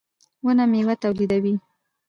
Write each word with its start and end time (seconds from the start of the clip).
•ونه 0.45 0.65
مېوه 0.71 0.95
تولیدوي. 1.03 1.55